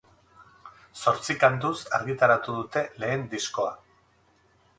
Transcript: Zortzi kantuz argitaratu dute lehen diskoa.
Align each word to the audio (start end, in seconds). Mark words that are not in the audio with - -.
Zortzi 1.03 1.35
kantuz 1.43 1.73
argitaratu 1.99 2.57
dute 2.61 2.85
lehen 3.05 3.27
diskoa. 3.37 3.71